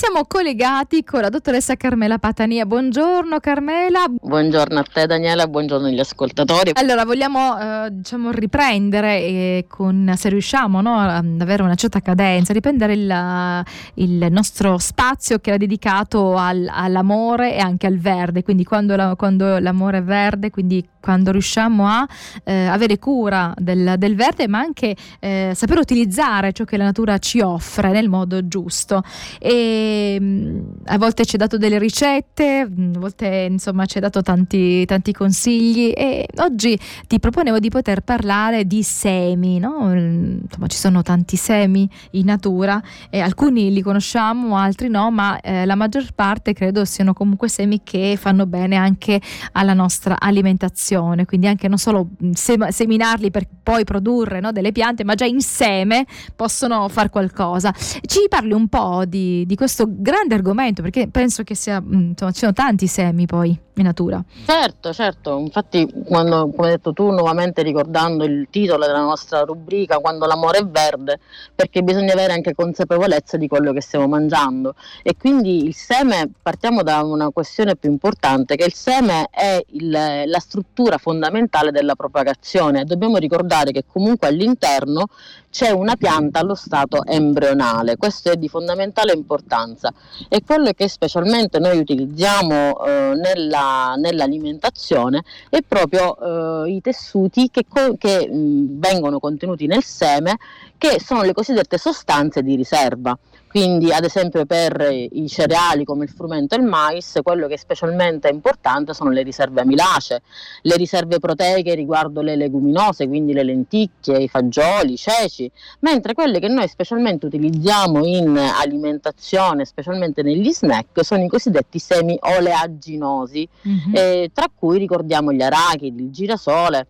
siamo 0.00 0.24
collegati 0.24 1.04
con 1.04 1.20
la 1.20 1.28
dottoressa 1.28 1.76
Carmela 1.76 2.16
Patania. 2.16 2.64
Buongiorno 2.64 3.38
Carmela. 3.38 4.06
Buongiorno 4.08 4.78
a 4.78 4.82
te 4.90 5.04
Daniela, 5.04 5.46
buongiorno 5.46 5.88
agli 5.88 6.00
ascoltatori. 6.00 6.70
Allora 6.76 7.04
vogliamo 7.04 7.60
eh, 7.60 7.88
diciamo, 7.92 8.30
riprendere 8.30 9.18
eh, 9.18 9.64
con, 9.68 10.10
se 10.16 10.30
riusciamo 10.30 10.80
no, 10.80 10.98
ad 10.98 11.38
avere 11.42 11.62
una 11.64 11.74
certa 11.74 12.00
cadenza, 12.00 12.54
riprendere 12.54 12.94
il, 12.94 13.64
il 13.96 14.26
nostro 14.30 14.78
spazio 14.78 15.38
che 15.38 15.50
era 15.50 15.58
dedicato 15.58 16.34
al, 16.34 16.66
all'amore 16.72 17.54
e 17.54 17.58
anche 17.58 17.86
al 17.86 17.98
verde, 17.98 18.42
quindi 18.42 18.64
quando, 18.64 18.96
la, 18.96 19.14
quando 19.16 19.58
l'amore 19.58 19.98
è 19.98 20.02
verde, 20.02 20.48
quindi 20.48 20.82
quando 20.98 21.30
riusciamo 21.30 21.86
a 21.86 22.06
eh, 22.44 22.66
avere 22.66 22.98
cura 22.98 23.54
del, 23.56 23.94
del, 23.96 24.14
verde 24.14 24.48
ma 24.48 24.58
anche 24.58 24.94
eh, 25.18 25.52
saper 25.54 25.78
utilizzare 25.78 26.52
ciò 26.52 26.64
che 26.64 26.76
la 26.76 26.84
natura 26.84 27.18
ci 27.18 27.40
offre 27.40 27.90
nel 27.90 28.08
modo 28.08 28.46
giusto. 28.46 29.02
E, 29.38 29.88
mm, 30.20 30.60
a 30.86 30.98
volte 30.98 31.24
ci 31.24 31.36
ha 31.36 31.38
dato 31.38 31.56
delle 31.58 31.78
ricette, 31.78 32.68
mm, 32.68 32.94
a 32.96 32.98
volte 32.98 33.46
insomma 33.50 33.86
ci 33.86 33.98
ha 33.98 34.00
dato 34.00 34.22
tanti, 34.22 34.84
tanti 34.84 35.12
consigli 35.12 35.92
e 35.96 36.26
oggi 36.38 36.78
ti 37.06 37.18
proponevo 37.18 37.58
di 37.58 37.68
poter 37.68 38.00
parlare 38.00 38.66
di 38.66 38.82
semi, 38.82 39.58
no? 39.58 39.88
Mm, 39.88 40.40
insomma 40.42 40.66
ci 40.66 40.76
sono 40.76 41.02
tanti 41.02 41.36
semi 41.36 41.88
in 42.12 42.26
natura 42.26 42.82
e 43.08 43.20
alcuni 43.20 43.72
li 43.72 43.82
conosciamo, 43.82 44.56
altri 44.56 44.88
no, 44.88 45.10
ma 45.10 45.40
eh, 45.40 45.64
la 45.64 45.74
maggior 45.74 46.12
parte 46.14 46.52
credo 46.52 46.84
siano 46.84 47.12
comunque 47.12 47.48
semi 47.48 47.82
che 47.82 48.16
fanno 48.18 48.46
bene 48.46 48.76
anche 48.76 49.20
alla 49.52 49.74
nostra 49.74 50.18
alimentazione, 50.18 51.24
quindi 51.24 51.46
anche 51.46 51.68
non 51.68 51.78
solo 51.78 52.08
sem- 52.32 52.68
seminarli 52.68 53.30
per 53.30 53.46
poi 53.62 53.84
produrre 53.84 54.40
no, 54.40 54.52
delle 54.52 54.72
piante, 54.72 55.04
ma 55.04 55.14
già 55.14 55.24
insieme 55.24 56.06
possono 56.36 56.88
far 56.88 57.10
qualcosa. 57.10 57.72
Ci 57.72 58.26
parli 58.28 58.52
un 58.52 58.68
po' 58.68 59.04
di, 59.06 59.44
di 59.46 59.54
questo 59.54 59.68
grande 59.88 60.34
argomento, 60.34 60.82
perché 60.82 61.08
penso 61.08 61.42
che 61.42 61.54
sia, 61.54 61.82
insomma, 61.84 62.32
ci 62.32 62.40
sono 62.40 62.52
tanti 62.52 62.86
semi 62.86 63.26
poi 63.26 63.58
natura. 63.82 64.22
Certo, 64.44 64.92
certo, 64.92 65.38
infatti 65.38 65.88
quando, 66.04 66.50
come 66.54 66.68
hai 66.68 66.74
detto 66.74 66.92
tu, 66.92 67.10
nuovamente 67.10 67.62
ricordando 67.62 68.24
il 68.24 68.48
titolo 68.50 68.86
della 68.86 69.00
nostra 69.00 69.42
rubrica, 69.42 69.98
quando 69.98 70.26
l'amore 70.26 70.58
è 70.58 70.64
verde, 70.64 71.20
perché 71.54 71.82
bisogna 71.82 72.12
avere 72.12 72.32
anche 72.32 72.54
consapevolezza 72.54 73.36
di 73.36 73.48
quello 73.48 73.72
che 73.72 73.80
stiamo 73.80 74.08
mangiando. 74.08 74.74
E 75.02 75.16
quindi 75.16 75.64
il 75.64 75.74
seme, 75.74 76.30
partiamo 76.40 76.82
da 76.82 77.02
una 77.02 77.30
questione 77.30 77.76
più 77.76 77.90
importante, 77.90 78.56
che 78.56 78.64
il 78.64 78.74
seme 78.74 79.28
è 79.30 79.62
il, 79.70 79.90
la 79.90 80.38
struttura 80.38 80.98
fondamentale 80.98 81.70
della 81.70 81.94
propagazione, 81.94 82.84
dobbiamo 82.84 83.16
ricordare 83.16 83.72
che 83.72 83.84
comunque 83.86 84.28
all'interno 84.28 85.06
c'è 85.50 85.70
una 85.70 85.96
pianta 85.96 86.38
allo 86.38 86.54
stato 86.54 87.04
embrionale, 87.04 87.96
questo 87.96 88.30
è 88.30 88.36
di 88.36 88.48
fondamentale 88.48 89.12
importanza. 89.12 89.92
E 90.28 90.42
quello 90.44 90.70
che 90.72 90.88
specialmente 90.88 91.58
noi 91.58 91.78
utilizziamo 91.78 92.84
eh, 92.84 93.12
nella, 93.14 93.69
nell'alimentazione 93.96 95.22
è 95.48 95.60
proprio 95.66 96.64
eh, 96.64 96.70
i 96.70 96.80
tessuti 96.80 97.50
che, 97.50 97.64
che 97.98 98.28
mh, 98.28 98.78
vengono 98.78 99.18
contenuti 99.18 99.66
nel 99.66 99.82
seme 99.82 100.36
che 100.78 101.00
sono 101.00 101.22
le 101.22 101.32
cosiddette 101.32 101.78
sostanze 101.78 102.42
di 102.42 102.56
riserva. 102.56 103.16
Quindi 103.50 103.92
ad 103.92 104.04
esempio 104.04 104.46
per 104.46 104.80
i 104.92 105.28
cereali 105.28 105.82
come 105.84 106.04
il 106.04 106.10
frumento 106.10 106.54
e 106.54 106.58
il 106.58 106.64
mais, 106.64 107.18
quello 107.20 107.48
che 107.48 107.54
è 107.54 107.56
specialmente 107.56 108.28
importante 108.28 108.94
sono 108.94 109.10
le 109.10 109.22
riserve 109.22 109.62
amilacee, 109.62 110.22
le 110.62 110.76
riserve 110.76 111.18
proteiche 111.18 111.74
riguardo 111.74 112.20
le 112.20 112.36
leguminose, 112.36 113.08
quindi 113.08 113.32
le 113.32 113.42
lenticchie, 113.42 114.22
i 114.22 114.28
fagioli, 114.28 114.92
i 114.92 114.96
ceci, 114.96 115.50
mentre 115.80 116.14
quelle 116.14 116.38
che 116.38 116.46
noi 116.46 116.68
specialmente 116.68 117.26
utilizziamo 117.26 118.06
in 118.06 118.38
alimentazione, 118.38 119.64
specialmente 119.64 120.22
negli 120.22 120.52
snack, 120.52 121.04
sono 121.04 121.24
i 121.24 121.28
cosiddetti 121.28 121.80
semi 121.80 122.16
oleaginosi, 122.20 123.48
mm-hmm. 123.66 123.94
eh, 123.94 124.30
tra 124.32 124.46
cui 124.54 124.78
ricordiamo 124.78 125.32
gli 125.32 125.42
arachidi, 125.42 126.04
il 126.04 126.10
girasole, 126.12 126.86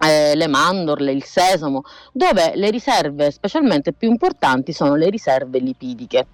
eh, 0.00 0.34
le 0.34 0.46
mandorle, 0.48 1.12
il 1.12 1.24
sesamo, 1.24 1.82
dove 2.12 2.52
le 2.54 2.70
riserve 2.70 3.30
specialmente 3.30 3.92
più 3.92 4.10
importanti 4.10 4.72
sono 4.72 4.94
le 4.94 5.08
riserve 5.08 5.58
lipidiche. 5.58 6.26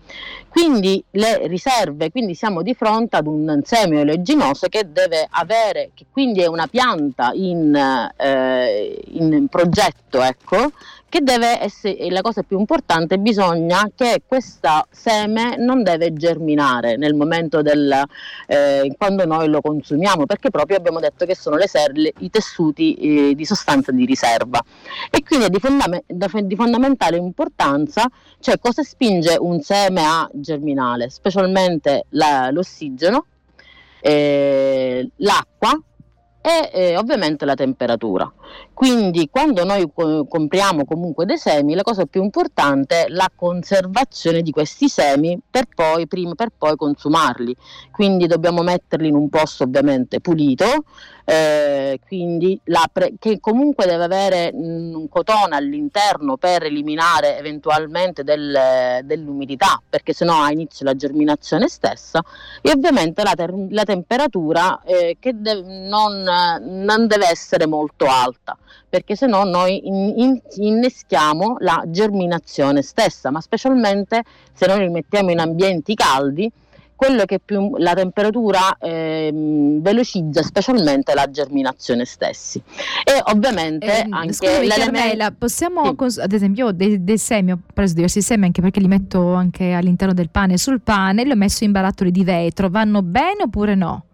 Quindi 0.48 1.02
le 1.12 1.46
riserve, 1.46 2.10
quindi 2.10 2.34
siamo 2.34 2.62
di 2.62 2.74
fronte 2.74 3.16
ad 3.16 3.26
un 3.26 3.60
seme 3.64 4.00
oleaginoso 4.00 4.68
che 4.68 4.90
deve 4.90 5.26
avere, 5.30 5.90
che 5.94 6.06
quindi 6.10 6.40
è 6.40 6.46
una 6.46 6.66
pianta 6.66 7.30
in, 7.34 7.74
eh, 8.16 9.02
in 9.12 9.46
progetto, 9.48 10.22
ecco, 10.22 10.72
che 11.10 11.20
deve 11.22 11.60
essere 11.60 12.08
la 12.08 12.22
cosa 12.22 12.42
più 12.42 12.56
importante, 12.58 13.18
bisogna 13.18 13.90
che 13.94 14.22
questo 14.24 14.86
seme 14.90 15.56
non 15.56 15.82
deve 15.82 16.12
germinare 16.12 16.96
nel 16.96 17.14
momento 17.14 17.62
del 17.62 18.02
eh, 18.46 18.94
quando 18.96 19.26
noi 19.26 19.48
lo 19.48 19.60
consumiamo, 19.60 20.24
perché 20.24 20.50
proprio 20.50 20.76
abbiamo 20.76 21.00
detto 21.00 21.26
che 21.26 21.34
sono 21.34 21.56
le 21.56 21.66
serle, 21.66 22.12
i 22.18 22.30
tessuti 22.30 22.94
eh, 22.94 23.34
di 23.34 23.44
sostanza 23.44 23.90
di 23.90 24.04
riserva. 24.06 24.62
E 25.10 25.22
quindi 25.24 25.46
è 25.46 25.48
di, 25.50 25.58
fondame- 25.58 26.04
di 26.06 26.56
fondamentale 26.56 27.16
importanza, 27.16 28.08
cioè 28.38 28.60
cosa 28.60 28.84
spinge 28.84 29.36
un 29.36 29.60
seme 29.60 30.04
a 30.04 30.30
germinare, 30.32 31.10
specialmente 31.10 32.06
la, 32.10 32.50
l'ossigeno, 32.52 33.26
eh, 34.00 35.10
l'acqua 35.16 35.76
e 36.42 36.70
eh, 36.72 36.96
ovviamente 36.96 37.44
la 37.44 37.54
temperatura. 37.54 38.30
Quindi 38.72 39.28
quando 39.30 39.64
noi 39.64 39.90
compriamo 39.92 40.84
comunque 40.86 41.26
dei 41.26 41.36
semi, 41.36 41.74
la 41.74 41.82
cosa 41.82 42.06
più 42.06 42.22
importante 42.22 43.04
è 43.04 43.08
la 43.08 43.30
conservazione 43.34 44.40
di 44.40 44.50
questi 44.50 44.88
semi 44.88 45.38
per 45.50 45.66
poi, 45.74 46.06
prima, 46.06 46.34
per 46.34 46.48
poi 46.56 46.76
consumarli. 46.76 47.54
Quindi 47.90 48.26
dobbiamo 48.26 48.62
metterli 48.62 49.08
in 49.08 49.14
un 49.14 49.28
posto 49.28 49.64
ovviamente 49.64 50.20
pulito, 50.20 50.84
eh, 51.26 52.00
pre- 52.90 53.12
che 53.18 53.38
comunque 53.38 53.86
deve 53.86 54.04
avere 54.04 54.52
mh, 54.52 54.94
un 54.94 55.08
cotone 55.08 55.54
all'interno 55.54 56.38
per 56.38 56.64
eliminare 56.64 57.38
eventualmente 57.38 58.24
del, 58.24 59.00
dell'umidità, 59.04 59.80
perché 59.88 60.14
sennò 60.14 60.42
ha 60.42 60.50
inizio 60.50 60.86
la 60.86 60.96
germinazione 60.96 61.68
stessa, 61.68 62.24
e 62.62 62.70
ovviamente 62.70 63.22
la, 63.22 63.34
ter- 63.34 63.66
la 63.68 63.84
temperatura 63.84 64.80
eh, 64.82 65.18
che 65.20 65.34
de- 65.36 65.62
non, 65.62 66.26
non 66.58 67.06
deve 67.06 67.28
essere 67.28 67.66
molto 67.66 68.06
alta 68.06 68.56
perché 68.90 69.14
se 69.14 69.26
no 69.26 69.44
noi 69.44 69.86
in, 69.86 70.14
in, 70.16 70.40
inneschiamo 70.56 71.56
la 71.60 71.84
germinazione 71.86 72.82
stessa, 72.82 73.30
ma 73.30 73.40
specialmente 73.40 74.24
se 74.52 74.66
noi 74.66 74.80
li 74.80 74.88
mettiamo 74.88 75.30
in 75.30 75.38
ambienti 75.38 75.94
caldi, 75.94 76.50
quello 76.96 77.24
che 77.24 77.38
più 77.42 77.78
la 77.78 77.94
temperatura 77.94 78.76
eh, 78.78 79.30
velocizza 79.32 80.42
specialmente 80.42 81.14
la 81.14 81.30
germinazione 81.30 82.04
stessi 82.04 82.60
e 83.02 83.22
ovviamente 83.32 83.86
eh, 83.86 84.06
anche 84.10 84.34
scusami, 84.34 84.68
Carmela, 84.68 85.30
possiamo 85.30 85.86
sì. 85.86 85.94
cons- 85.94 86.18
ad 86.18 86.32
esempio 86.32 86.72
dei, 86.72 87.02
dei, 87.02 87.16
semi 87.16 87.52
ho 87.52 87.58
preso 87.72 87.94
diversi 87.94 88.20
semi 88.20 88.44
anche 88.44 88.60
perché 88.60 88.80
li 88.80 88.86
metto 88.86 89.32
anche 89.32 89.72
all'interno 89.72 90.12
del 90.12 90.28
pane 90.28 90.58
sul 90.58 90.82
pane 90.82 91.24
li 91.24 91.30
ho 91.30 91.36
messo 91.36 91.64
in 91.64 91.72
barattoli 91.72 92.10
di 92.10 92.22
vetro 92.22 92.68
vanno 92.68 93.00
bene 93.00 93.44
oppure 93.44 93.74
no? 93.74 94.04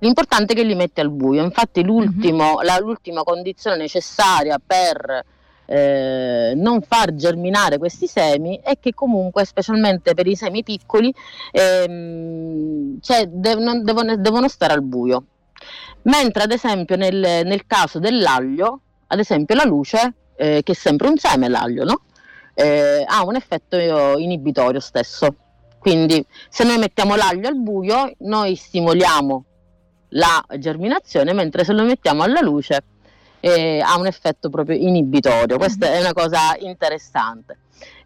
L'importante 0.00 0.52
è 0.52 0.56
che 0.56 0.62
li 0.62 0.74
metti 0.74 1.00
al 1.00 1.10
buio, 1.10 1.42
infatti 1.42 1.84
mm-hmm. 1.84 2.38
la, 2.62 2.78
l'ultima 2.78 3.22
condizione 3.22 3.76
necessaria 3.76 4.60
per 4.64 5.24
eh, 5.66 6.52
non 6.56 6.80
far 6.82 7.14
germinare 7.14 7.78
questi 7.78 8.06
semi 8.06 8.58
è 8.62 8.78
che 8.78 8.94
comunque, 8.94 9.44
specialmente 9.44 10.14
per 10.14 10.26
i 10.26 10.36
semi 10.36 10.62
piccoli, 10.62 11.12
ehm, 11.50 13.00
cioè 13.00 13.26
devono, 13.26 13.82
devono, 13.82 14.16
devono, 14.16 14.48
stare 14.48 14.72
al 14.72 14.82
buio. 14.82 15.24
Mentre 16.02 16.44
ad 16.44 16.52
esempio 16.52 16.96
nel, 16.96 17.42
nel 17.44 17.66
caso 17.66 17.98
dell'aglio, 17.98 18.80
ad 19.08 19.18
esempio 19.18 19.54
la 19.56 19.64
luce, 19.64 20.14
eh, 20.36 20.62
che 20.62 20.72
è 20.72 20.74
sempre 20.74 21.08
un 21.08 21.18
seme 21.18 21.48
l'aglio, 21.48 21.84
no? 21.84 22.02
eh, 22.54 23.04
ha 23.06 23.24
un 23.24 23.36
effetto 23.36 23.76
inibitorio 23.76 24.80
stesso. 24.80 25.34
Quindi 25.78 26.24
se 26.48 26.64
noi 26.64 26.78
mettiamo 26.78 27.14
l'aglio 27.14 27.46
al 27.48 27.56
buio, 27.56 28.10
noi 28.18 28.56
stimoliamo 28.56 29.44
la 30.10 30.44
germinazione, 30.58 31.32
mentre 31.32 31.64
se 31.64 31.72
lo 31.72 31.84
mettiamo 31.84 32.22
alla 32.22 32.40
luce 32.40 32.82
eh, 33.40 33.80
ha 33.80 33.96
un 33.98 34.06
effetto 34.06 34.50
proprio 34.50 34.76
inibitorio. 34.76 35.56
Questa 35.56 35.92
è 35.92 36.00
una 36.00 36.12
cosa 36.12 36.56
interessante. 36.58 37.58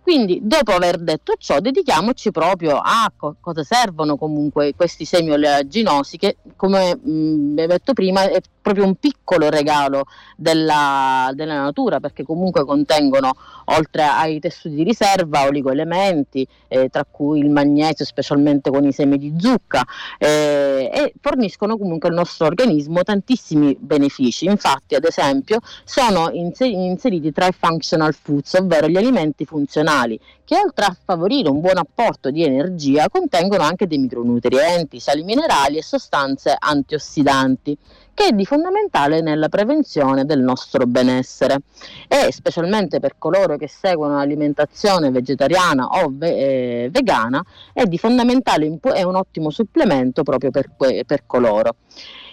Quindi, 0.03 0.41
dopo 0.43 0.73
aver 0.73 0.99
detto 0.99 1.35
ciò, 1.39 1.61
dedichiamoci 1.61 2.33
proprio 2.33 2.81
a 2.83 3.11
co- 3.17 3.37
cosa 3.41 3.63
servono 3.63 4.17
comunque 4.17 4.75
questi 4.75 5.05
semi 5.05 5.31
oleaginosi, 5.31 6.17
che 6.17 6.39
come 6.57 6.97
mh, 6.97 7.55
vi 7.55 7.63
ho 7.63 7.67
detto 7.69 7.93
prima 7.93 8.29
è 8.29 8.41
proprio 8.61 8.85
un 8.85 8.97
piccolo 8.97 9.49
regalo 9.49 10.07
della, 10.37 11.31
della, 11.35 11.61
natura, 11.61 12.01
perché 12.01 12.25
comunque 12.25 12.65
contengono, 12.65 13.33
oltre 13.67 14.03
ai 14.03 14.41
tessuti 14.41 14.75
di 14.75 14.83
riserva, 14.83 15.47
oligoelementi, 15.47 16.47
eh, 16.67 16.89
tra 16.89 17.05
cui 17.09 17.39
il 17.39 17.51
magnesio, 17.51 18.05
specialmente 18.05 18.71
con 18.71 18.85
i 18.85 18.93
semi 18.93 19.19
di 19.19 19.35
zucca, 19.39 19.85
eh, 20.19 20.91
e 20.93 21.13
forniscono 21.21 21.79
comunque 21.79 22.09
al 22.09 22.15
nostro 22.15 22.47
organismo 22.47 23.03
tantissimi 23.03 23.77
benefici. 23.79 24.47
Infatti, 24.47 24.97
ad 24.97 25.05
esempio, 25.05 25.61
sono 25.85 26.31
inser- 26.33 26.71
inseriti 26.71 27.33
tra 27.33 27.47
i 27.47 27.53
functional 27.53 28.15
foods, 28.15 28.55
ovvero 28.55 28.89
gli 28.89 28.97
alimenti 28.97 29.45
funzionali 29.45 29.91
funzionali 29.93 30.19
che 30.45 30.57
oltre 30.59 30.85
a 30.87 30.97
favorire 31.05 31.49
un 31.49 31.61
buon 31.61 31.79
apporto 31.79 32.31
di 32.31 32.43
energia 32.43 33.09
contengono 33.09 33.63
anche 33.63 33.87
dei 33.87 33.99
micronutrienti, 33.99 34.99
sali 34.99 35.23
minerali 35.23 35.79
e 35.79 35.83
sostanze 35.83 36.55
antiossidanti 36.59 37.77
che 38.15 38.27
è 38.27 38.33
di 38.33 38.45
fondamentale 38.45 39.23
nella 39.23 39.49
prevenzione 39.49 40.27
del 40.27 40.41
nostro 40.41 40.87
benessere 40.87 41.61
e 42.09 42.31
specialmente 42.31 43.01
per 43.01 43.15
coloro 43.17 43.57
che 43.57 43.69
seguono 43.69 44.15
un'alimentazione 44.15 45.11
vegetariana 45.11 45.87
o 45.87 46.11
ve- 46.13 46.85
eh, 46.85 46.91
vegana 46.91 47.43
è 47.73 47.85
di 47.85 47.97
fondamentale 47.97 48.67
imp- 48.67 48.93
è 48.93 49.03
un 49.03 49.17
ottimo 49.17 49.49
supplemento 49.49 50.23
proprio 50.23 50.51
per, 50.51 50.71
que- 50.77 51.05
per 51.07 51.23
coloro. 51.27 51.77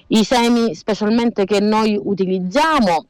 I 0.07 0.23
semi 0.25 0.75
specialmente 0.75 1.45
che 1.45 1.61
noi 1.61 1.97
utilizziamo 2.01 3.05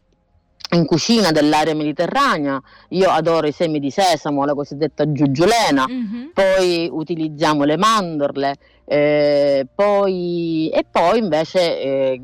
in 0.72 0.86
cucina 0.86 1.32
dell'area 1.32 1.74
mediterranea, 1.74 2.62
io 2.90 3.10
adoro 3.10 3.48
i 3.48 3.52
semi 3.52 3.80
di 3.80 3.90
sesamo, 3.90 4.46
la 4.46 4.54
cosiddetta 4.54 5.12
giugiulena, 5.12 5.86
mm-hmm. 5.88 6.28
poi 6.34 6.88
utilizziamo 6.92 7.64
le 7.64 7.78
mandorle, 7.78 8.56
eh, 8.86 9.68
poi, 9.74 10.70
e 10.70 10.86
poi 10.90 11.20
invece 11.20 11.82
eh, 11.82 12.22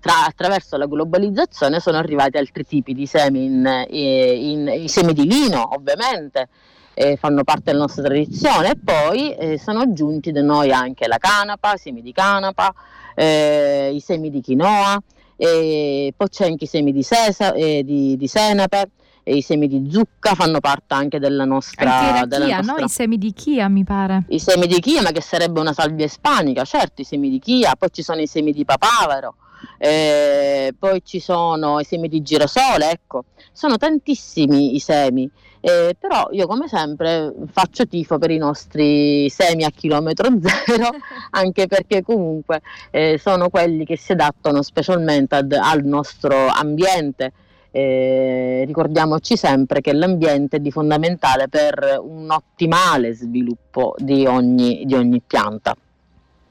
tra, 0.00 0.26
attraverso 0.26 0.76
la 0.76 0.86
globalizzazione 0.86 1.80
sono 1.80 1.96
arrivati 1.96 2.36
altri 2.38 2.64
tipi 2.64 2.92
di 2.94 3.06
semi, 3.06 3.44
in, 3.44 3.66
eh, 3.66 3.86
in, 3.90 4.68
in, 4.68 4.82
i 4.84 4.88
semi 4.88 5.12
di 5.12 5.26
lino 5.26 5.74
ovviamente, 5.74 6.48
eh, 6.94 7.16
fanno 7.16 7.44
parte 7.44 7.64
della 7.66 7.80
nostra 7.80 8.02
tradizione. 8.04 8.72
E 8.72 8.76
poi 8.76 9.34
eh, 9.34 9.58
sono 9.58 9.80
aggiunti 9.80 10.30
da 10.30 10.42
noi 10.42 10.72
anche 10.72 11.08
la 11.08 11.18
canapa, 11.18 11.74
i 11.74 11.78
semi 11.78 12.02
di 12.02 12.12
canapa, 12.12 12.72
eh, 13.14 13.90
i 13.92 14.00
semi 14.00 14.30
di 14.30 14.40
quinoa 14.40 15.00
e 15.40 16.12
poi 16.16 16.28
c'è 16.28 16.46
anche 16.46 16.64
i 16.64 16.66
semi 16.66 16.92
di, 16.92 17.04
sesa, 17.04 17.52
eh, 17.52 17.82
di, 17.84 18.16
di 18.16 18.26
senape 18.26 18.90
e 19.22 19.36
i 19.36 19.42
semi 19.42 19.68
di 19.68 19.88
zucca 19.90 20.34
fanno 20.34 20.58
parte 20.58 20.94
anche 20.94 21.20
della 21.20 21.44
nostra... 21.44 21.94
Anche 21.94 22.26
della 22.26 22.46
chia, 22.46 22.56
nostra... 22.56 22.74
no? 22.74 22.84
I 22.84 22.88
semi 22.88 23.18
di 23.18 23.32
chia 23.32 23.68
mi 23.68 23.84
pare. 23.84 24.24
I 24.28 24.40
semi 24.40 24.66
di 24.66 24.80
chia, 24.80 25.00
ma 25.00 25.12
che 25.12 25.20
sarebbe 25.20 25.60
una 25.60 25.72
salvia 25.72 26.06
ispanica, 26.06 26.64
certo, 26.64 27.02
i 27.02 27.04
semi 27.04 27.30
di 27.30 27.38
chia, 27.38 27.76
poi 27.78 27.90
ci 27.92 28.02
sono 28.02 28.20
i 28.20 28.26
semi 28.26 28.52
di 28.52 28.64
papavero, 28.64 29.36
eh, 29.78 30.74
poi 30.78 31.02
ci 31.04 31.20
sono 31.20 31.78
i 31.80 31.84
semi 31.84 32.08
di 32.08 32.20
girasole, 32.20 32.90
ecco, 32.90 33.24
sono 33.52 33.76
tantissimi 33.76 34.74
i 34.74 34.80
semi. 34.80 35.30
Eh, 35.60 35.96
però 35.98 36.28
io 36.30 36.46
come 36.46 36.68
sempre 36.68 37.32
faccio 37.50 37.86
tifo 37.86 38.18
per 38.18 38.30
i 38.30 38.38
nostri 38.38 39.28
semi 39.28 39.64
a 39.64 39.70
chilometro 39.70 40.28
zero, 40.40 40.90
anche 41.30 41.66
perché 41.66 42.02
comunque 42.02 42.60
eh, 42.90 43.18
sono 43.20 43.48
quelli 43.48 43.84
che 43.84 43.96
si 43.96 44.12
adattano 44.12 44.62
specialmente 44.62 45.36
ad, 45.36 45.52
al 45.52 45.84
nostro 45.84 46.46
ambiente. 46.46 47.32
Eh, 47.70 48.64
ricordiamoci 48.66 49.36
sempre 49.36 49.80
che 49.80 49.92
l'ambiente 49.92 50.56
è 50.56 50.60
di 50.60 50.70
fondamentale 50.70 51.48
per 51.48 52.00
un 52.02 52.30
ottimale 52.30 53.12
sviluppo 53.12 53.94
di 53.98 54.26
ogni, 54.26 54.84
di 54.86 54.94
ogni 54.94 55.20
pianta. 55.24 55.76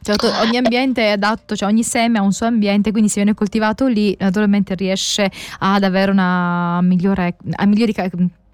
Certo, 0.07 0.31
ogni 0.39 0.56
ambiente 0.56 1.01
è 1.01 1.09
adatto, 1.09 1.54
cioè 1.54 1.68
ogni 1.68 1.83
seme 1.83 2.18
ha 2.18 2.21
un 2.21 2.31
suo 2.31 2.45
ambiente, 2.45 2.92
quindi 2.92 3.09
se 3.09 3.15
viene 3.15 3.33
coltivato 3.33 3.88
lì 3.88 4.15
naturalmente 4.18 4.74
riesce 4.74 5.30
ad 5.59 5.83
avere 5.83 6.12
una 6.12 6.80
migliore, 6.81 7.36
a 7.51 7.65
migliori 7.65 7.94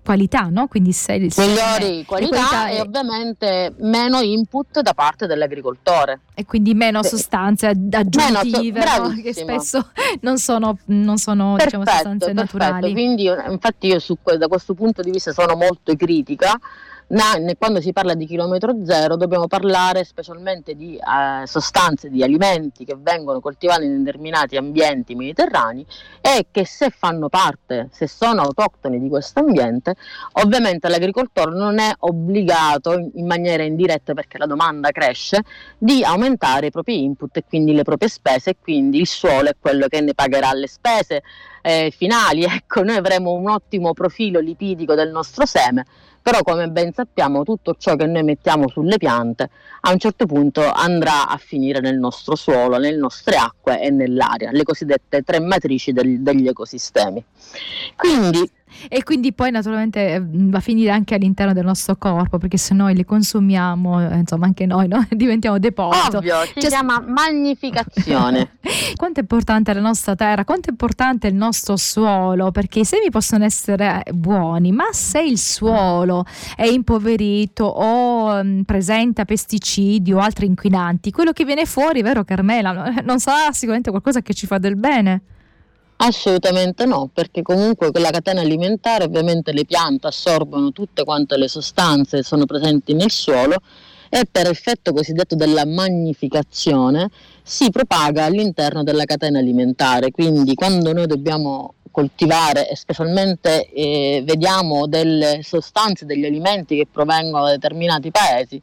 qualità, 0.03 0.47
no? 0.49 0.65
Quindi 0.67 0.93
se, 0.93 1.19
migliori 1.19 2.05
qualità, 2.05 2.37
qualità 2.37 2.67
e, 2.69 2.81
ovviamente 2.81 3.75
meno 3.81 4.21
input 4.21 4.81
da 4.81 4.95
parte 4.95 5.27
dell'agricoltore. 5.27 6.21
E 6.33 6.43
quindi 6.43 6.73
meno 6.73 7.03
sostanze 7.03 7.67
aggiuntive, 7.67 8.79
meno, 8.79 9.07
no? 9.09 9.21
che 9.21 9.33
spesso 9.35 9.91
non 10.21 10.39
sono, 10.39 10.79
non 10.85 11.17
sono 11.17 11.53
perfetto, 11.55 11.81
diciamo, 11.81 11.85
sostanze 11.85 12.33
perfetto. 12.33 12.57
naturali. 12.57 12.91
Quindi 12.93 13.29
infatti 13.49 13.87
io 13.87 13.99
su, 13.99 14.17
da 14.37 14.47
questo 14.47 14.73
punto 14.73 15.03
di 15.03 15.11
vista 15.11 15.31
sono 15.31 15.55
molto 15.55 15.95
critica 15.95 16.59
quando 17.57 17.81
si 17.81 17.91
parla 17.91 18.13
di 18.13 18.25
chilometro 18.25 18.85
zero 18.85 19.15
dobbiamo 19.15 19.47
parlare 19.47 20.03
specialmente 20.03 20.75
di 20.75 20.95
eh, 20.95 21.45
sostanze, 21.45 22.09
di 22.09 22.23
alimenti 22.23 22.85
che 22.85 22.95
vengono 22.97 23.39
coltivati 23.39 23.85
in 23.85 24.03
determinati 24.03 24.57
ambienti 24.57 25.15
mediterranei 25.15 25.85
e 26.21 26.47
che 26.51 26.65
se 26.65 26.89
fanno 26.89 27.29
parte, 27.29 27.89
se 27.91 28.07
sono 28.07 28.41
autoctoni 28.41 28.99
di 28.99 29.09
questo 29.09 29.39
ambiente, 29.39 29.95
ovviamente 30.33 30.87
l'agricoltore 30.89 31.55
non 31.55 31.79
è 31.79 31.91
obbligato 31.99 33.11
in 33.13 33.25
maniera 33.25 33.63
indiretta 33.63 34.13
perché 34.13 34.37
la 34.37 34.45
domanda 34.45 34.91
cresce 34.91 35.43
di 35.77 36.03
aumentare 36.03 36.67
i 36.67 36.71
propri 36.71 37.03
input 37.03 37.37
e 37.37 37.43
quindi 37.47 37.73
le 37.73 37.83
proprie 37.83 38.09
spese 38.09 38.51
e 38.51 38.57
quindi 38.59 38.99
il 38.99 39.07
suolo 39.07 39.49
è 39.49 39.55
quello 39.59 39.87
che 39.87 40.01
ne 40.01 40.13
pagherà 40.13 40.51
le 40.53 40.67
spese 40.67 41.21
eh, 41.61 41.93
finali. 41.95 42.43
Ecco, 42.63 42.83
noi 42.83 42.95
avremo 42.95 43.31
un 43.31 43.49
ottimo 43.49 43.93
profilo 43.93 44.39
lipidico 44.39 44.93
del 44.93 45.09
nostro 45.09 45.45
seme 45.45 45.85
però 46.23 46.41
come 46.41 46.69
ben 46.69 46.93
sappiamo 46.93 47.43
tutto 47.43 47.75
ciò 47.77 47.97
che 47.97 48.05
noi 48.05 48.23
mettiamo 48.23 48.69
sulle 48.69 48.97
piante 48.97 49.49
a 49.81 49.91
un 49.91 49.99
certo 49.99 50.25
punto 50.25 50.61
andrà 50.71 51.27
a 51.27 51.35
finire 51.35 51.81
nel 51.81 51.99
nostro 51.99 52.35
suolo, 52.35 52.77
nelle 52.77 52.97
nostre 52.97 53.35
acque 53.35 53.81
e 53.81 53.89
nell'aria, 53.89 54.49
le 54.51 54.63
cosiddette 54.63 55.21
tre 55.21 55.41
matrici 55.41 55.91
del, 55.91 56.21
degli 56.21 56.47
ecosistemi. 56.47 57.23
Quindi 57.97 58.49
e 58.87 59.03
quindi 59.03 59.33
poi 59.33 59.51
naturalmente 59.51 60.19
mm, 60.19 60.49
va 60.49 60.57
a 60.57 60.61
finire 60.61 60.91
anche 60.91 61.15
all'interno 61.15 61.53
del 61.53 61.65
nostro 61.65 61.95
corpo 61.95 62.37
perché 62.37 62.57
se 62.57 62.73
noi 62.73 62.95
le 62.95 63.05
consumiamo 63.05 64.09
eh, 64.09 64.17
insomma 64.17 64.45
anche 64.45 64.65
noi 64.65 64.87
no? 64.87 65.05
diventiamo 65.11 65.59
deposito. 65.59 66.17
Ovvio 66.17 66.41
si 66.45 66.61
cioè, 66.61 66.69
chiama 66.69 67.03
magnificazione. 67.05 68.57
Quanto 68.95 69.19
è 69.19 69.21
importante 69.21 69.73
la 69.73 69.81
nostra 69.81 70.15
terra 70.15 70.45
quanto 70.45 70.69
è 70.69 70.71
importante 70.71 71.27
il 71.27 71.35
nostro 71.35 71.75
suolo 71.75 72.51
perché 72.51 72.79
i 72.79 72.85
semi 72.85 73.09
possono 73.09 73.43
essere 73.43 74.03
buoni 74.13 74.71
ma 74.71 74.85
se 74.91 75.21
il 75.21 75.37
suolo 75.37 76.25
è 76.55 76.65
impoverito 76.65 77.65
o 77.65 78.39
um, 78.39 78.63
presenta 78.63 79.25
pesticidi 79.25 80.13
o 80.13 80.19
altri 80.19 80.45
inquinanti 80.45 81.11
quello 81.11 81.31
che 81.31 81.43
viene 81.45 81.65
fuori 81.65 82.01
vero 82.01 82.23
Carmela? 82.23 82.93
Non 83.03 83.19
sarà 83.19 83.51
sicuramente 83.51 83.89
qualcosa 83.89 84.21
che 84.21 84.33
ci 84.33 84.47
fa 84.47 84.57
del 84.57 84.75
bene 84.77 85.21
Assolutamente 85.97 86.85
no, 86.85 87.09
perché 87.13 87.41
comunque 87.41 87.91
quella 87.91 88.09
catena 88.09 88.41
alimentare 88.41 89.05
ovviamente 89.05 89.53
le 89.53 89.65
piante 89.65 90.07
assorbono 90.07 90.71
tutte 90.71 91.03
quante 91.03 91.37
le 91.37 91.47
sostanze 91.47 92.17
che 92.17 92.23
sono 92.23 92.45
presenti 92.45 92.93
nel 92.93 93.11
suolo 93.11 93.55
e 94.09 94.27
per 94.29 94.47
effetto 94.47 94.93
cosiddetto 94.93 95.35
della 95.35 95.65
magnificazione 95.65 97.09
si 97.41 97.69
propaga 97.69 98.25
all'interno 98.25 98.83
della 98.83 99.05
catena 99.05 99.39
alimentare. 99.39 100.11
Quindi 100.11 100.53
quando 100.53 100.93
noi 100.93 101.07
dobbiamo 101.07 101.75
coltivare 101.89 102.69
e 102.69 102.75
specialmente 102.75 103.69
eh, 103.69 104.23
vediamo 104.25 104.87
delle 104.87 105.39
sostanze, 105.43 106.05
degli 106.05 106.25
alimenti 106.25 106.75
che 106.75 106.87
provengono 106.91 107.45
da 107.45 107.51
determinati 107.51 108.11
paesi, 108.11 108.61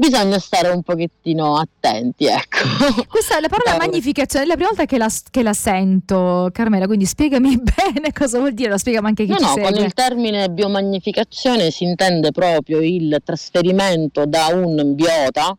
bisogna 0.00 0.38
stare 0.38 0.70
un 0.70 0.82
pochettino 0.82 1.58
attenti, 1.58 2.24
ecco. 2.24 3.04
Questa 3.06 3.36
è 3.36 3.40
la 3.40 3.48
parola 3.48 3.74
eh. 3.74 3.86
magnificazione, 3.86 4.46
è 4.46 4.48
la 4.48 4.54
prima 4.54 4.70
volta 4.70 4.86
che 4.86 4.96
la, 4.96 5.10
che 5.30 5.42
la, 5.42 5.52
sento, 5.52 6.48
Carmela, 6.52 6.86
quindi 6.86 7.04
spiegami 7.04 7.60
bene 7.60 8.10
cosa 8.12 8.38
vuol 8.38 8.54
dire, 8.54 8.70
lo 8.70 8.78
spiegami 8.78 9.08
anche 9.08 9.26
chi 9.26 9.32
no, 9.32 9.36
ci 9.36 9.44
no, 9.44 9.50
segue. 9.50 9.70
con 9.70 9.84
il 9.84 9.92
termine 9.92 10.48
biomagnificazione 10.48 11.70
si 11.70 11.84
intende 11.84 12.32
proprio 12.32 12.80
il 12.80 13.20
trasferimento 13.22 14.24
da 14.24 14.46
un 14.54 14.94
biota, 14.94 15.54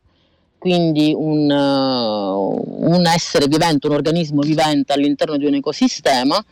quindi 0.58 1.14
un, 1.16 1.50
uh, 1.50 2.92
un 2.92 3.06
essere 3.06 3.46
vivente, 3.48 3.86
un 3.88 3.94
organismo 3.94 4.42
vivente 4.42 4.92
all'interno 4.92 5.38
di 5.38 5.46
un 5.46 5.54
ecosistema, 5.54 6.44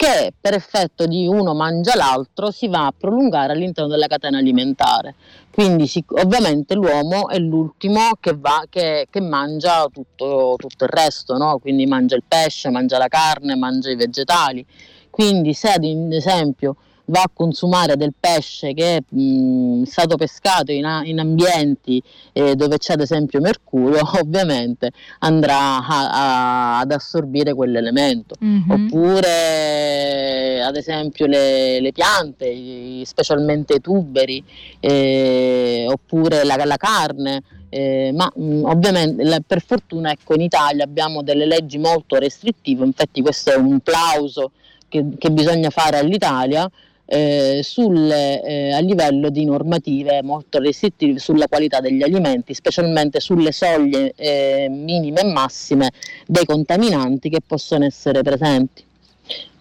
che 0.00 0.32
per 0.40 0.54
effetto 0.54 1.04
di 1.04 1.26
uno 1.26 1.52
mangia 1.52 1.94
l'altro 1.94 2.50
si 2.50 2.68
va 2.68 2.86
a 2.86 2.94
prolungare 2.96 3.52
all'interno 3.52 3.90
della 3.90 4.06
catena 4.06 4.38
alimentare. 4.38 5.14
Quindi 5.52 5.92
ovviamente 6.22 6.74
l'uomo 6.74 7.28
è 7.28 7.36
l'ultimo 7.36 8.12
che, 8.18 8.34
va, 8.34 8.64
che, 8.70 9.08
che 9.10 9.20
mangia 9.20 9.86
tutto, 9.92 10.54
tutto, 10.56 10.84
il 10.84 10.90
resto, 10.90 11.36
no? 11.36 11.58
quindi 11.58 11.84
mangia 11.84 12.16
il 12.16 12.22
pesce, 12.26 12.70
mangia 12.70 12.96
la 12.96 13.08
carne, 13.08 13.56
mangia 13.56 13.90
i 13.90 13.96
vegetali. 13.96 14.64
Quindi 15.10 15.52
se 15.52 15.68
ad 15.68 15.84
esempio 15.84 16.76
va 17.10 17.22
a 17.22 17.30
consumare 17.32 17.96
del 17.96 18.14
pesce 18.18 18.72
che 18.72 18.96
è 18.96 19.00
mh, 19.06 19.82
stato 19.82 20.16
pescato 20.16 20.72
in, 20.72 20.86
in 21.04 21.18
ambienti 21.18 22.02
eh, 22.32 22.54
dove 22.54 22.78
c'è 22.78 22.94
ad 22.94 23.00
esempio 23.00 23.40
mercurio, 23.40 24.00
ovviamente 24.20 24.90
andrà 25.18 25.84
a, 25.86 26.10
a, 26.10 26.78
ad 26.78 26.92
assorbire 26.92 27.52
quell'elemento. 27.52 28.36
Mm-hmm. 28.42 28.70
Oppure 28.70 30.62
ad 30.62 30.76
esempio 30.76 31.26
le, 31.26 31.80
le 31.80 31.92
piante, 31.92 33.04
specialmente 33.04 33.74
i 33.74 33.80
tuberi, 33.80 34.42
eh, 34.78 35.86
oppure 35.88 36.44
la, 36.44 36.56
la 36.64 36.76
carne. 36.76 37.42
Eh, 37.72 38.10
ma 38.12 38.28
mh, 38.34 38.64
ovviamente 38.64 39.22
la, 39.22 39.40
per 39.46 39.62
fortuna 39.64 40.10
ecco, 40.10 40.34
in 40.34 40.40
Italia 40.40 40.82
abbiamo 40.82 41.22
delle 41.22 41.46
leggi 41.46 41.78
molto 41.78 42.16
restrittive, 42.16 42.84
infatti 42.84 43.22
questo 43.22 43.52
è 43.52 43.56
un 43.56 43.78
plauso 43.78 44.50
che, 44.88 45.04
che 45.16 45.30
bisogna 45.30 45.70
fare 45.70 45.96
all'Italia 45.96 46.68
eh, 47.12 47.60
sul, 47.64 48.08
eh, 48.08 48.72
a 48.72 48.78
livello 48.78 49.30
di 49.30 49.44
normative 49.44 50.22
molto 50.22 50.60
restrittive 50.60 51.18
sulla 51.18 51.48
qualità 51.48 51.80
degli 51.80 52.04
alimenti, 52.04 52.54
specialmente 52.54 53.18
sulle 53.18 53.50
soglie 53.50 54.12
eh, 54.14 54.68
minime 54.70 55.22
e 55.22 55.24
massime 55.24 55.90
dei 56.24 56.44
contaminanti 56.44 57.28
che 57.28 57.40
possono 57.44 57.84
essere 57.84 58.22
presenti. 58.22 58.84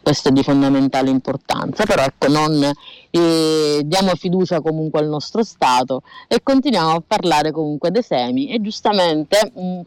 questo 0.01 0.29
è 0.29 0.31
di 0.31 0.43
fondamentale 0.43 1.09
importanza, 1.09 1.85
però 1.85 2.03
ecco 2.03 2.27
non 2.27 2.71
eh, 3.09 3.81
diamo 3.83 4.13
fiducia 4.15 4.61
comunque 4.61 4.99
al 4.99 5.07
nostro 5.07 5.43
Stato 5.43 6.03
e 6.27 6.41
continuiamo 6.43 6.91
a 6.91 7.03
parlare 7.05 7.51
comunque 7.51 7.89
dei 7.89 8.03
semi 8.03 8.49
e 8.49 8.61
giustamente 8.61 9.51
mh, 9.55 9.81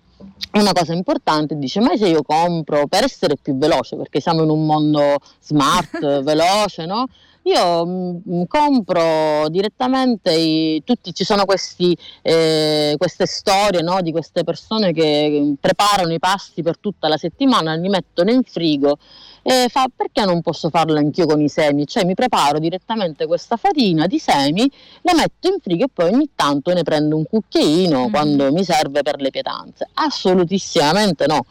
una 0.59 0.73
cosa 0.73 0.93
importante 0.93 1.57
dice 1.57 1.81
ma 1.81 1.97
se 1.97 2.09
io 2.09 2.23
compro 2.23 2.87
per 2.89 3.05
essere 3.05 3.37
più 3.41 3.57
veloce 3.57 3.97
perché 3.97 4.21
siamo 4.21 4.43
in 4.43 4.51
un 4.51 4.67
mondo 4.67 5.19
smart, 5.41 6.01
veloce, 6.23 6.87
no? 6.87 7.07
Io 7.45 7.87
mh, 7.87 8.23
mm, 8.29 8.43
compro 8.47 9.49
direttamente 9.49 10.33
i, 10.33 10.83
tutti, 10.85 11.13
ci 11.13 11.25
sono 11.25 11.45
questi, 11.45 11.97
eh, 12.23 12.95
queste 12.99 13.27
storie 13.27 13.83
no, 13.83 14.01
di 14.01 14.13
queste 14.13 14.45
persone 14.45 14.93
che 14.93 15.55
preparano 15.61 16.13
i 16.13 16.19
pasti 16.19 16.63
per 16.63 16.79
tutta 16.79 17.09
la 17.09 17.17
settimana, 17.17 17.75
li 17.75 17.89
mettono 17.89 18.31
in 18.31 18.43
frigo 18.43 18.99
e 19.45 19.67
fa 19.69 19.87
perché 19.95 20.25
non 20.25 20.41
posso 20.41 20.71
farlo 20.71 20.99
anch'io 20.99 21.27
con 21.27 21.41
i 21.41 21.49
semi? 21.49 21.85
Cioè 21.85 22.05
mi 22.05 22.15
preparo 22.15 22.61
direttamente 22.61 23.27
questa 23.27 23.57
farina 23.57 24.07
di 24.07 24.21
semi, 24.21 24.71
la 25.03 25.15
metto 25.15 25.49
in 25.49 25.57
frigo 25.61 25.85
e 25.85 25.89
poi 25.93 26.13
ogni 26.13 26.31
tanto 26.37 26.73
ne 26.73 26.83
prendo 26.85 27.17
un 27.17 27.25
cucchiaino 27.25 28.07
mm. 28.07 28.11
quando 28.11 28.53
mi 28.53 28.63
serve 28.63 29.03
per 29.03 29.21
le 29.21 29.31
pietanze. 29.31 29.89
Assolutissimamente 29.95 31.27
no 31.27 31.45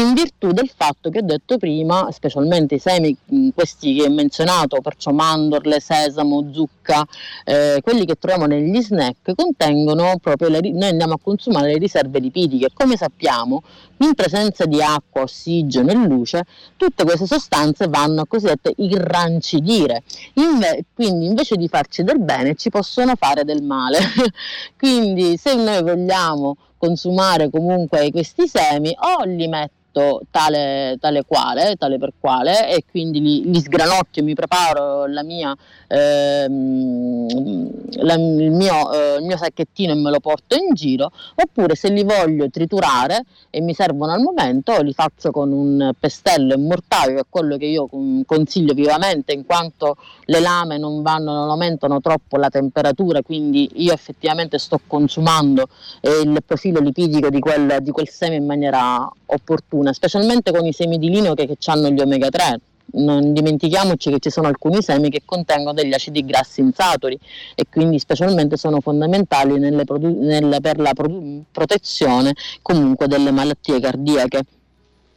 in 0.00 0.14
virtù 0.14 0.52
del 0.52 0.70
fatto 0.74 1.10
che 1.10 1.18
ho 1.18 1.22
detto 1.22 1.58
prima, 1.58 2.08
specialmente 2.12 2.76
i 2.76 2.78
semi, 2.78 3.16
questi 3.54 3.94
che 3.94 4.04
ho 4.04 4.10
menzionato, 4.10 4.80
perciò 4.80 5.10
mandorle, 5.10 5.80
sesamo, 5.80 6.50
zucca, 6.52 7.06
eh, 7.44 7.80
quelli 7.82 8.04
che 8.04 8.14
troviamo 8.14 8.46
negli 8.46 8.80
snack, 8.80 9.34
contengono 9.34 10.18
proprio, 10.20 10.48
le, 10.48 10.60
noi 10.60 10.88
andiamo 10.90 11.14
a 11.14 11.18
consumare 11.22 11.72
le 11.72 11.78
riserve 11.78 12.18
lipidiche. 12.18 12.68
Come 12.72 12.96
sappiamo, 12.96 13.62
in 13.98 14.14
presenza 14.14 14.66
di 14.66 14.80
acqua, 14.80 15.22
ossigeno 15.22 15.90
e 15.90 15.94
luce, 15.94 16.44
tutte 16.76 17.04
queste 17.04 17.26
sostanze 17.26 17.88
vanno 17.88 18.22
a 18.22 18.26
cosiddette 18.26 18.72
irrancidire. 18.76 20.02
Inve- 20.34 20.84
quindi 20.94 21.26
invece 21.26 21.56
di 21.56 21.68
farci 21.68 22.04
del 22.04 22.20
bene 22.20 22.54
ci 22.54 22.70
possono 22.70 23.14
fare 23.16 23.44
del 23.44 23.62
male. 23.62 23.98
quindi 24.78 25.36
se 25.36 25.54
noi 25.54 25.82
vogliamo 25.82 26.56
consumare 26.78 27.50
comunque 27.50 28.10
questi 28.12 28.46
semi 28.46 28.94
o 28.96 29.24
li 29.24 29.48
metto 29.48 29.76
fatto 29.88 30.20
tale, 30.30 30.96
tale 31.00 31.24
quale, 31.24 31.74
tale 31.76 31.98
per 31.98 32.12
quale 32.18 32.70
e 32.70 32.84
quindi 32.88 33.20
li, 33.20 33.50
li 33.50 33.60
sgranocchio, 33.60 34.22
mi 34.22 34.34
preparo 34.34 35.06
la 35.06 35.22
mia, 35.22 35.56
ehm, 35.86 37.70
la, 38.02 38.14
il, 38.14 38.50
mio, 38.50 38.92
eh, 38.92 39.16
il, 39.18 39.24
mio, 39.24 39.36
sacchettino 39.36 39.92
e 39.92 39.96
me 39.96 40.10
lo 40.10 40.20
porto 40.20 40.54
in 40.54 40.74
giro, 40.74 41.10
oppure 41.34 41.74
se 41.74 41.90
li 41.90 42.04
voglio 42.04 42.48
triturare 42.50 43.24
e 43.50 43.60
mi 43.60 43.74
servono 43.74 44.12
al 44.12 44.20
momento 44.20 44.80
li 44.82 44.92
faccio 44.92 45.30
con 45.30 45.50
un 45.50 45.92
pestello 45.98 46.54
immortario 46.54 47.14
che 47.14 47.20
è 47.20 47.26
quello 47.28 47.56
che 47.56 47.66
io 47.66 47.88
consiglio 48.26 48.74
vivamente 48.74 49.32
in 49.32 49.44
quanto 49.44 49.96
le 50.26 50.40
lame 50.40 50.78
non 50.78 51.02
vanno, 51.02 51.32
non 51.32 51.50
aumentano 51.50 52.00
troppo 52.00 52.36
la 52.36 52.50
temperatura, 52.50 53.22
quindi 53.22 53.68
io 53.74 53.92
effettivamente 53.92 54.58
sto 54.58 54.80
consumando 54.86 55.68
eh, 56.00 56.20
il 56.22 56.38
profilo 56.44 56.80
lipidico 56.80 57.30
di 57.30 57.40
quel, 57.40 57.78
di 57.80 57.90
quel 57.90 58.08
seme 58.08 58.36
in 58.36 58.44
maniera 58.44 59.10
opportuna, 59.28 59.87
specialmente 59.92 60.50
con 60.50 60.64
i 60.66 60.72
semi 60.72 60.98
di 60.98 61.10
lino 61.10 61.34
che, 61.34 61.46
che 61.46 61.56
hanno 61.66 61.90
gli 61.90 62.00
omega 62.00 62.28
3 62.28 62.60
non 62.90 63.32
dimentichiamoci 63.32 64.10
che 64.10 64.18
ci 64.18 64.30
sono 64.30 64.46
alcuni 64.46 64.80
semi 64.80 65.10
che 65.10 65.22
contengono 65.24 65.74
degli 65.74 65.92
acidi 65.92 66.24
grassi 66.24 66.60
insaturi 66.60 67.18
e 67.54 67.64
quindi 67.70 67.98
specialmente 67.98 68.56
sono 68.56 68.80
fondamentali 68.80 69.58
produ- 69.84 70.18
nelle, 70.18 70.60
per 70.60 70.78
la 70.78 70.92
produ- 70.94 71.44
protezione 71.50 72.32
comunque 72.62 73.06
delle 73.06 73.30
malattie 73.30 73.80
cardiache. 73.80 74.42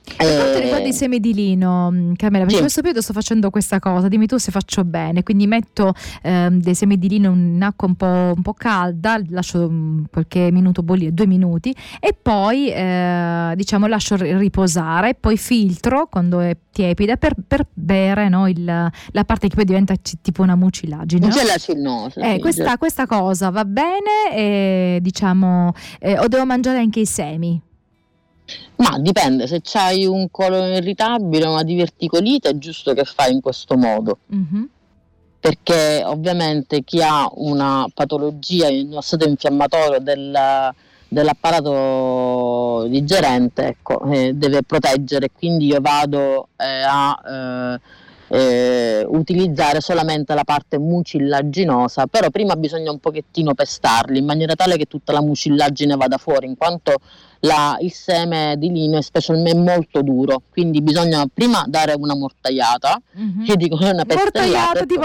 Per 0.03 0.36
quanto 0.36 0.58
eh, 0.58 0.62
riguarda 0.62 0.88
i 0.88 0.93
semi 0.93 1.20
di 1.20 1.34
lino, 1.34 1.89
mm, 1.91 2.13
Carmela, 2.13 2.43
perché 2.43 2.50
sì. 2.50 2.55
in 2.55 2.62
questo 2.62 2.81
periodo 2.81 3.01
sto 3.01 3.13
facendo 3.13 3.50
questa 3.50 3.79
cosa, 3.79 4.08
dimmi 4.08 4.25
tu 4.25 4.38
se 4.38 4.51
faccio 4.51 4.84
bene, 4.84 5.24
quindi 5.24 5.48
metto 5.48 5.93
eh, 6.24 6.50
dei 6.51 6.75
semi 6.75 6.98
di 6.98 7.08
lino 7.08 7.31
in 7.31 7.62
acqua 7.62 7.88
un 7.88 7.96
po', 7.96 8.34
un 8.36 8.41
po 8.41 8.53
calda, 8.53 9.20
lascio 9.29 9.70
mm, 9.70 10.05
qualche 10.12 10.51
minuto 10.51 10.84
bollire, 10.84 11.13
due 11.13 11.27
minuti, 11.27 11.74
e 12.00 12.15
poi 12.20 12.72
eh, 12.72 13.53
diciamo 13.55 13.88
lascio 13.88 14.15
riposare, 14.15 15.15
poi 15.15 15.38
filtro 15.38 16.08
quando 16.08 16.39
è 16.39 16.58
tiepida 16.72 17.17
per, 17.17 17.36
per 17.48 17.67
bere 17.72 18.27
no, 18.29 18.48
il, 18.48 18.63
la 18.63 19.24
parte 19.24 19.48
che 19.48 19.55
poi 19.55 19.65
diventa 19.65 19.93
tipo 20.22 20.41
una 20.41 20.55
mucilagine. 20.55 21.27
Mucilaginosa. 21.27 22.22
Eh, 22.22 22.39
questa, 22.39 22.77
questa, 22.77 23.05
cosa 23.05 23.50
va 23.50 23.65
bene, 23.65 24.34
e, 24.34 25.00
diciamo, 25.01 25.74
eh, 26.00 26.17
o 26.17 26.27
devo 26.27 26.46
mangiare 26.46 26.79
anche 26.79 27.01
i 27.01 27.05
semi? 27.05 27.62
Ma 28.77 28.98
dipende, 29.00 29.48
se 29.48 29.62
hai 29.74 30.05
un 30.05 30.29
colon 30.31 30.74
irritabile 30.74 31.46
o 31.46 31.51
una 31.51 31.63
diverticolite 31.63 32.50
è 32.50 32.58
giusto 32.58 32.93
che 32.93 33.03
fai 33.03 33.34
in 33.34 33.41
questo 33.41 33.77
modo. 33.77 34.20
Mm-hmm. 34.34 34.63
Perché 35.39 36.03
ovviamente 36.05 36.84
chi 36.84 37.01
ha 37.01 37.27
una 37.34 37.88
patologia 37.93 38.70
uno 38.70 39.01
stato 39.01 39.27
infiammatorio 39.27 40.00
del, 40.00 40.72
dell'apparato 41.08 42.86
digerente 42.88 43.67
ecco, 43.67 44.03
eh, 44.12 44.34
deve 44.34 44.62
proteggere, 44.63 45.31
quindi 45.31 45.65
io 45.65 45.81
vado 45.81 46.50
eh, 46.58 46.84
a 46.84 47.20
eh, 47.25 47.79
eh, 48.34 49.06
utilizzare 49.06 49.82
solamente 49.82 50.34
la 50.34 50.46
parte 50.46 50.80
mucillaginosa, 50.80 52.08
però 52.08 52.30
prima 52.30 52.56
bisogna 52.56 52.90
un 52.90 53.00
pochettino 53.00 53.54
pestarli 53.54 54.20
in 54.20 54.26
maniera 54.26 54.56
tale 54.56 54.78
che 54.78 54.86
tutta 54.86 55.12
la 55.12 55.22
mucillagine 55.22 55.98
vada 55.98 56.18
fuori, 56.18 56.46
in 56.48 56.56
quanto 56.56 56.96
la, 57.42 57.76
il 57.82 57.92
seme 57.92 58.56
di 58.58 58.72
lino 58.72 58.98
è 58.98 59.02
specialmente 59.02 59.60
molto 59.60 60.02
duro, 60.02 60.44
quindi 60.50 60.82
bisogna 60.82 61.26
prima 61.32 61.66
dare 61.68 61.94
una 61.94 62.16
mortagliata, 62.16 63.02
mm-hmm. 63.20 63.44
io 63.44 63.56
dico 63.56 63.76
una 63.76 64.06
mortagliata, 64.08 64.86
tipo... 64.86 65.04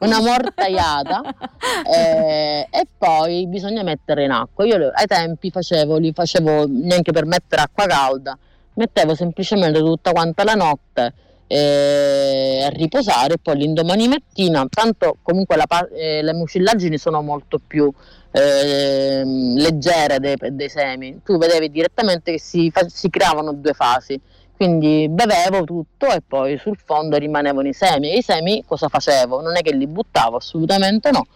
una 0.00 0.20
mortagliata 0.22 1.22
eh, 1.84 2.68
e 2.70 2.86
poi 2.96 3.46
bisogna 3.48 3.82
mettere 3.82 4.24
in 4.24 4.30
acqua. 4.30 4.64
Io 4.64 4.90
ai 4.94 5.06
tempi 5.06 5.50
facevo, 5.50 5.98
li 5.98 6.12
facevo 6.14 6.66
neanche 6.68 7.12
per 7.12 7.26
mettere 7.26 7.60
acqua 7.60 7.84
calda, 7.84 8.38
mettevo 8.74 9.14
semplicemente 9.14 9.78
tutta 9.80 10.12
quanta 10.12 10.42
la 10.42 10.54
notte 10.54 11.12
eh, 11.46 12.62
a 12.64 12.68
riposare 12.68 13.34
e 13.34 13.38
poi 13.38 13.56
l'indomani 13.56 14.08
mattina, 14.08 14.66
tanto 14.68 15.18
comunque 15.22 15.56
la, 15.56 15.66
eh, 15.94 16.22
le 16.22 16.32
mucillagini 16.32 16.98
sono 16.98 17.22
molto 17.22 17.60
più 17.64 17.92
eh, 18.32 19.22
leggere 19.24 20.18
dei, 20.18 20.36
dei, 20.50 20.68
semi, 20.68 21.20
tu 21.24 21.38
vedevi 21.38 21.70
direttamente 21.70 22.32
che 22.32 22.40
si, 22.40 22.72
si 22.88 23.08
creavano 23.08 23.52
due 23.52 23.72
fasi, 23.72 24.20
quindi 24.56 25.06
bevevo 25.08 25.64
tutto 25.64 26.06
e 26.06 26.22
poi 26.26 26.58
sul 26.58 26.78
fondo 26.82 27.16
rimanevano 27.16 27.68
i 27.68 27.72
semi. 27.72 28.10
E 28.10 28.18
i 28.18 28.22
semi 28.22 28.64
cosa 28.66 28.88
facevo? 28.88 29.40
Non 29.40 29.56
è 29.56 29.60
che 29.60 29.74
li 29.74 29.86
buttavo 29.86 30.36
assolutamente 30.36 31.10
no, 31.10 31.26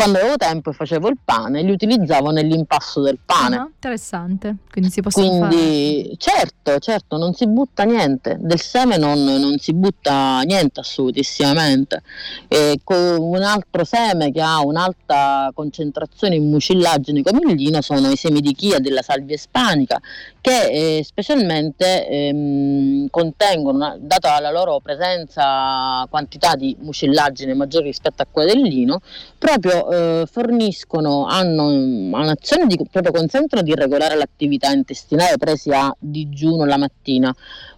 quando 0.00 0.18
avevo 0.18 0.36
tempo 0.36 0.70
e 0.70 0.72
facevo 0.72 1.08
il 1.08 1.18
pane, 1.22 1.62
li 1.62 1.70
utilizzavo 1.70 2.30
nell'impasto 2.30 3.02
del 3.02 3.18
pane. 3.22 3.56
Uh-huh, 3.56 3.70
interessante, 3.74 4.56
quindi 4.70 4.90
si 4.90 5.02
possono 5.02 5.28
quindi, 5.28 6.02
fare. 6.04 6.16
Certo, 6.16 6.78
certo, 6.78 7.16
non 7.18 7.34
si 7.34 7.46
butta 7.46 7.82
niente, 7.82 8.38
del 8.40 8.60
seme 8.60 8.96
non, 8.96 9.22
non 9.22 9.58
si 9.58 9.74
butta 9.74 10.40
niente 10.40 10.80
assolutissimamente. 10.80 12.02
E 12.48 12.80
un 12.86 13.42
altro 13.42 13.84
seme 13.84 14.32
che 14.32 14.40
ha 14.40 14.60
un'alta 14.60 15.50
concentrazione 15.54 16.36
in 16.36 16.48
mucillagine 16.48 17.22
come 17.22 17.52
il 17.52 17.54
lino 17.54 17.82
sono 17.82 18.10
i 18.10 18.16
semi 18.16 18.40
di 18.40 18.54
chia 18.54 18.78
della 18.78 19.02
salvia 19.02 19.34
ispanica, 19.34 20.00
che 20.40 20.98
eh, 20.98 21.04
specialmente 21.04 22.08
ehm, 22.08 23.08
contengono, 23.10 23.96
data 24.00 24.40
la 24.40 24.50
loro 24.50 24.80
presenza, 24.80 26.06
quantità 26.08 26.56
di 26.56 26.76
mucillagine 26.80 27.54
maggiore 27.54 27.84
rispetto 27.84 28.22
a 28.22 28.26
quella 28.30 28.52
del 28.52 28.62
lino, 28.62 29.00
proprio 29.38 29.90
eh, 29.90 30.26
forniscono, 30.26 31.26
hanno 31.26 31.66
un'azione 31.66 32.66
di, 32.66 32.78
proprio 32.90 33.12
consentono 33.12 33.62
di 33.62 33.74
regolare 33.74 34.16
l'attività 34.16 34.72
intestinale 34.72 35.36
presi 35.36 35.70
a 35.70 35.94
digiuno 35.98 36.64
la 36.64 36.78
mattina. 36.78 37.34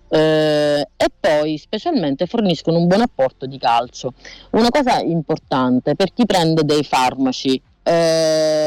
Eh, 0.08 0.86
e 0.94 1.06
poi 1.18 1.56
specialmente 1.56 2.26
forniscono 2.26 2.76
un 2.76 2.86
buon 2.86 3.00
apporto 3.00 3.46
di 3.46 3.58
calcio. 3.58 4.12
Una 4.50 4.68
cosa 4.68 5.00
importante 5.00 5.94
per 5.96 6.12
chi 6.12 6.26
prende 6.26 6.64
dei 6.64 6.84
farmaci, 6.84 7.60
eh, 7.82 8.61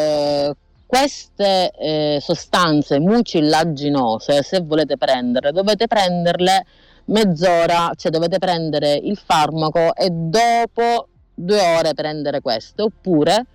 queste 0.96 1.72
eh, 1.72 2.20
sostanze 2.22 3.00
mucillaginose, 3.00 4.42
se 4.42 4.62
volete 4.62 4.96
prenderle, 4.96 5.52
dovete 5.52 5.88
prenderle 5.88 6.66
mezz'ora, 7.08 7.92
cioè 7.98 8.10
dovete 8.10 8.40
prendere 8.40 8.94
il 9.04 9.18
farmaco 9.18 9.94
e 9.94 10.08
dopo 10.10 11.10
due 11.34 11.60
ore 11.60 11.94
prendere 11.94 12.40
queste, 12.40 12.84
oppure 12.84 13.46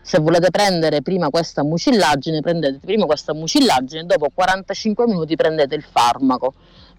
se 0.00 0.20
volete 0.20 0.50
prendere 0.50 1.02
prima 1.02 1.28
questa 1.28 1.62
mucillagine, 1.62 2.40
prendete 2.40 2.78
prima 2.78 3.04
questa 3.04 3.34
mucillagine, 3.34 4.04
dopo 4.04 4.30
45 4.32 5.06
minuti 5.06 5.36
prendete 5.36 5.74
il 5.74 5.82
farmaco 5.82 6.54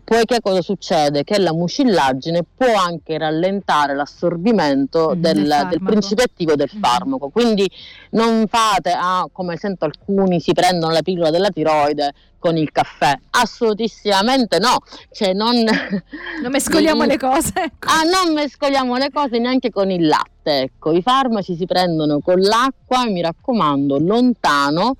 poiché 0.08 0.40
cosa 0.40 0.62
succede? 0.62 1.26
Che 1.26 1.38
la 1.38 1.52
mucillagine 1.52 2.42
può 2.56 2.74
anche 2.76 3.18
rallentare 3.18 3.94
l'assorbimento 3.94 5.12
mm, 5.14 5.20
del, 5.20 5.36
del, 5.36 5.68
del, 5.70 5.84
principio 5.84 6.24
attivo 6.24 6.56
del 6.56 6.72
mm. 6.74 6.82
farmaco, 6.82 7.28
quindi 7.28 7.70
non 8.12 8.46
fate, 8.48 8.96
ah, 8.96 9.28
come 9.30 9.58
sento 9.58 9.84
alcuni 9.84 10.40
si 10.40 10.54
prendono 10.54 10.94
la 10.94 11.02
pillola 11.02 11.30
della 11.30 11.50
tiroide 11.50 12.14
con 12.40 12.56
il 12.56 12.72
caffè, 12.72 13.20
assolutissimamente 13.32 14.60
no, 14.60 14.78
cioè 15.12 15.34
non, 15.34 15.56
non 16.42 16.52
mescoliamo 16.52 17.04
le 17.04 17.18
cose. 17.18 17.52
Ecco. 17.56 17.90
Ah, 17.90 18.04
non 18.04 18.34
mescoliamo 18.34 18.96
le 18.96 19.10
cose 19.12 19.40
neanche 19.40 19.72
con 19.72 19.92
il 19.92 20.08
latte, 20.08 20.62
ecco, 20.62 20.94
i 20.94 21.02
farmaci 21.02 21.58
si 21.58 21.66
prendono 21.66 22.22
con 22.22 22.40
l'acqua, 22.40 23.04
mi 23.10 23.20
raccomando, 23.20 24.00
lontano 24.00 24.96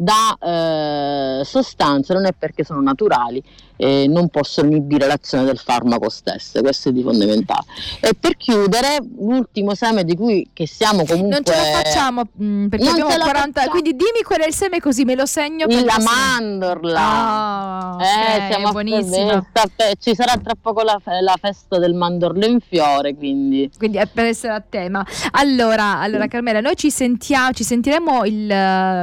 da 0.00 0.34
eh, 0.40 1.44
sostanze, 1.44 2.14
non 2.14 2.24
è 2.24 2.32
perché 2.32 2.64
sono 2.64 2.80
naturali, 2.80 3.42
eh, 3.76 4.06
non 4.08 4.28
possono 4.28 4.68
inibire 4.68 5.06
l'azione 5.06 5.44
del 5.44 5.58
farmaco 5.58 6.08
stesso, 6.08 6.62
questo 6.62 6.88
è 6.88 6.92
di 6.92 7.02
fondamentale. 7.02 7.64
E 8.00 8.14
per 8.18 8.38
chiudere, 8.38 8.98
l'ultimo 9.18 9.74
seme 9.74 10.04
di 10.04 10.16
cui 10.16 10.48
che 10.54 10.66
siamo 10.66 11.04
comunque... 11.04 11.34
Non 11.34 11.44
ce 11.44 11.54
la 11.54 11.82
facciamo 11.82 12.22
mh, 12.32 12.44
mm, 12.44 12.66
perché 12.68 12.84
non 12.86 12.94
abbiamo 12.94 13.24
40, 13.24 13.68
quindi 13.68 13.90
dimmi 13.90 14.22
qual 14.24 14.40
è 14.40 14.46
il 14.46 14.54
seme 14.54 14.80
così 14.80 15.04
me 15.04 15.14
lo 15.14 15.26
segno. 15.26 15.66
Per 15.66 15.84
la 15.84 15.98
mandorla. 15.98 17.96
Oh, 17.96 18.02
eh, 18.02 18.48
siamo 18.50 18.72
buonissimo. 18.72 19.46
Ci 19.98 20.14
sarà 20.14 20.38
tra 20.42 20.54
poco 20.58 20.82
la, 20.82 20.98
la, 21.20 21.36
festa 21.38 21.78
del 21.78 21.92
mandorlo 21.92 22.46
in 22.46 22.60
fiore, 22.60 23.14
quindi... 23.14 23.70
Quindi 23.76 23.98
è 23.98 24.06
per 24.06 24.24
essere 24.24 24.54
a 24.54 24.62
tema. 24.66 25.04
Allora, 25.32 26.00
allora 26.00 26.26
Carmela, 26.26 26.60
noi 26.60 26.76
ci 26.76 26.90
sentiamo, 26.90 27.52
ci 27.52 27.64
sentiremo 27.64 28.24
il... 28.24 28.48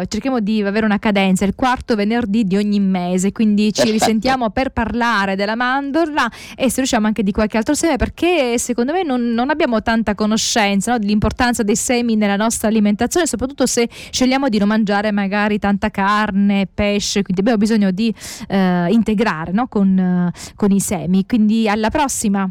cerchiamo 0.08 0.40
di 0.40 0.64
avere 0.64 0.87
una 0.88 1.00
cadenza 1.00 1.46
il 1.46 1.54
quarto 1.56 1.96
venerdì 1.96 2.44
di 2.44 2.58
ogni 2.58 2.80
mese, 2.80 3.32
quindi 3.32 3.72
ci 3.72 3.92
risentiamo 3.92 4.50
per 4.50 4.72
parlare 4.72 5.36
della 5.36 5.56
mandorla 5.56 6.30
e 6.56 6.70
se 6.70 6.78
riusciamo 6.78 7.06
anche 7.06 7.24
di 7.24 7.32
qualche 7.32 7.58
altro 7.58 7.76
seme 7.76 7.98
perché 7.98 8.58
secondo 8.58 8.94
me 8.94 9.04
non, 9.04 9.34
non 9.34 9.50
abbiamo 9.50 9.82
tanta 9.82 10.16
conoscenza 10.16 10.92
no, 10.92 11.00
dell'importanza 11.00 11.64
dei 11.64 11.76
semi 11.76 12.16
nella 12.16 12.36
nostra 12.36 12.68
alimentazione, 12.68 13.28
soprattutto 13.28 13.66
se 13.66 13.88
scegliamo 13.90 14.50
di 14.50 14.58
non 14.58 14.68
mangiare 14.68 15.12
magari 15.12 15.60
tanta 15.60 15.90
carne, 15.90 16.68
pesce, 16.74 17.22
quindi 17.22 17.42
abbiamo 17.42 17.58
bisogno 17.58 17.92
di 17.92 18.14
eh, 18.48 18.88
integrare 18.90 19.52
no, 19.52 19.68
con, 19.68 20.32
con 20.56 20.72
i 20.72 20.80
semi. 20.80 21.26
Quindi 21.26 21.68
alla 21.70 21.90
prossima. 21.90 22.50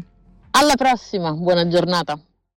Alla 0.51 0.75
prossima, 0.75 1.31
buona 1.33 1.67
giornata. 1.67 2.19